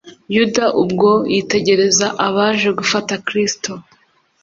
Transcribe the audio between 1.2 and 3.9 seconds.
yitegerezaga abaje gufata kristo,